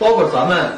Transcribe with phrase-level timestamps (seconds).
[0.00, 0.72] 包括咱们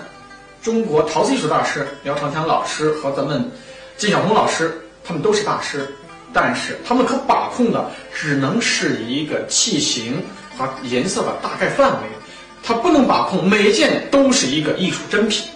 [0.60, 3.48] 中国陶瓷艺术大师廖长强老师和咱们
[3.96, 5.86] 金晓峰老师，他们都是大师，
[6.32, 10.20] 但是他们可把控的只能是一个器型
[10.58, 12.08] 和颜色的大概范围，
[12.64, 15.46] 他不能把控每一件都是一个艺术珍品。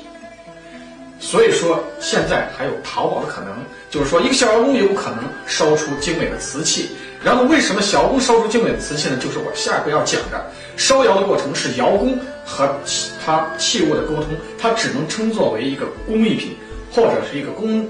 [1.18, 3.52] 所以说，现在还有淘宝的可能，
[3.90, 6.90] 就是说一个小窑工有可能烧出精美的瓷器。
[7.24, 9.16] 然后为什么小窑工烧出精美的瓷器呢？
[9.16, 10.44] 就是我下一步要讲的，
[10.76, 14.26] 烧窑的过程是窑工和其他器物的沟通，
[14.58, 16.56] 它只能称作为一个工艺品，
[16.92, 17.88] 或者是一个工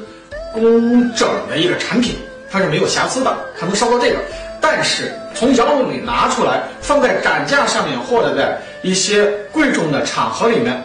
[0.53, 2.15] 工整的一个产品，
[2.51, 4.19] 它是没有瑕疵的，它能烧到这个。
[4.61, 10.83] 但是从窑炉里拿出来，放在展架上面，或者在一些贵重的场合里面。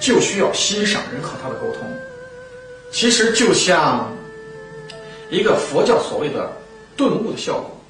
[0.00, 1.80] 就需要欣赏人和他的沟通，
[2.92, 4.08] 其实就像
[5.28, 6.48] 一个佛教所谓的
[6.98, 7.80] 顿悟的效果。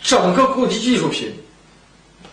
[0.00, 1.32] 整个古籍艺术品，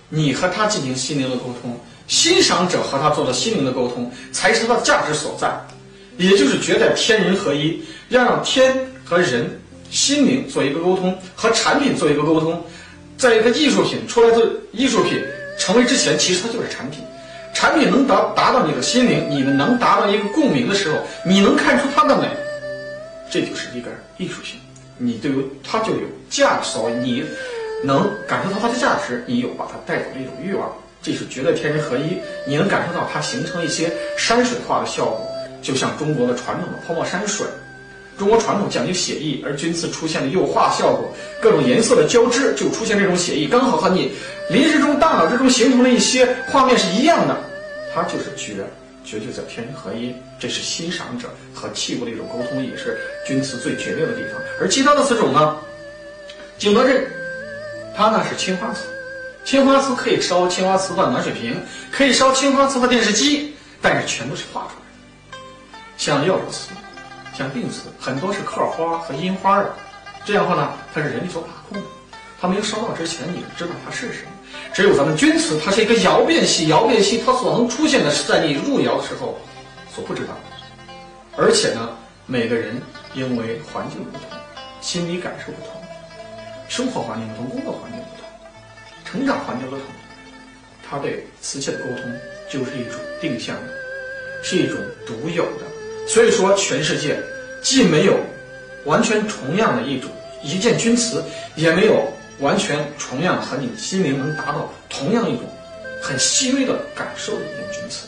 [0.08, 1.78] 你和他进行心灵的沟通，
[2.08, 5.52] 欣赏者和他做的心灵的沟通，才是它的价值所在。
[6.18, 12.64] 也就是觉得天人合一，要让天和人心灵做一个沟通，和产品做一个沟通。
[13.18, 15.22] 在一个艺术品出来的艺术品
[15.58, 17.04] 成为之前，其实它就是产品。
[17.54, 22.28] 产品能达达到你的心灵，你们能达到一个共鸣的时候，你能看出它的美，
[23.30, 24.60] 这就是一个艺术品。
[25.00, 27.24] 你对于它就有价值，所谓你
[27.84, 32.18] 能感受到它的价值，你有把它带走的一种欲望，这是绝对天人合一。
[32.46, 35.26] 你能感受到它形成一些山水画的效果，
[35.62, 37.48] 就像中国的传统的泼墨山水。
[38.18, 41.10] 中国传统讲究写意，而钧瓷出现了釉化效果，
[41.42, 44.12] 各种颜色的交织就出现这种写意，刚好和你
[44.50, 47.38] 临时中大脑之中形成了一些画面是一样的，
[47.96, 48.56] 它就是绝，
[49.04, 54.42] 绝对在天人合一，这是欣赏者和器物的一种沟通，也是钧瓷最绝妙的地方。
[54.60, 55.58] 而其他的瓷种呢，
[56.58, 57.06] 景德镇，
[57.96, 58.82] 它呢是青花瓷，
[59.44, 61.60] 青花瓷可以烧青花瓷的暖水瓶，
[61.92, 64.86] 可以烧青花瓷的电视机，但是全都是画出来
[65.32, 65.38] 的，
[65.98, 66.70] 像釉瓷。
[67.38, 69.74] 像定瓷很多是刻花和印花的，
[70.26, 71.88] 这样的话呢，它是人力所把控的。
[72.40, 74.32] 它没有烧到之前，你知道它是什么？
[74.74, 79.38] 只有咱们钧瓷，它是一个窑变系，窑变系它所能出现的是在你入窑的时候
[79.94, 81.02] 所不知道的。
[81.36, 81.90] 而且呢，
[82.26, 82.82] 每个人
[83.14, 84.22] 因为环境不同，
[84.82, 85.82] 心理感受不同，
[86.68, 88.26] 生活环境不同，工作环境不同，
[89.06, 89.86] 成长环境不同，
[90.88, 92.12] 他对瓷器的沟通
[92.50, 93.74] 就是一种定向的，
[94.44, 96.08] 是一种独有的。
[96.08, 97.18] 所以说，全世界
[97.62, 98.18] 既没有
[98.86, 100.10] 完全同样的一种
[100.44, 101.24] 一件钧瓷，
[101.56, 105.44] 也没有完全同样和你的心灵能达到同样一种
[106.02, 108.08] 很细微的感受的一种钧瓷，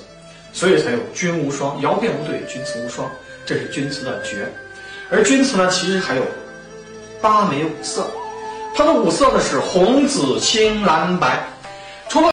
[0.54, 3.10] 所以才有钧无双，窑变无对，钧瓷无双，
[3.46, 4.48] 这是钧瓷的绝。
[5.10, 6.24] 而钧瓷呢，其实还有
[7.22, 8.08] 八枚五色，
[8.74, 11.46] 它的五色呢是红、紫、青、蓝、白，